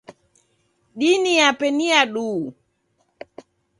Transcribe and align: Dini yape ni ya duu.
Dini 0.97 1.31
yape 1.41 1.67
ni 1.77 1.85
ya 1.93 2.01
duu. 2.13 2.41